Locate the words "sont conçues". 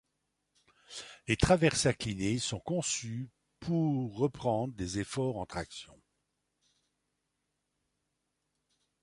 2.39-3.29